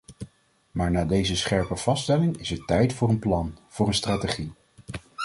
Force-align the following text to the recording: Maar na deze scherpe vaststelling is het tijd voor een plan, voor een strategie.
Maar 0.71 0.91
na 0.91 1.05
deze 1.05 1.35
scherpe 1.35 1.75
vaststelling 1.75 2.37
is 2.37 2.49
het 2.49 2.67
tijd 2.67 2.93
voor 2.93 3.09
een 3.09 3.19
plan, 3.19 3.57
voor 3.67 3.87
een 3.87 3.93
strategie. 3.93 4.51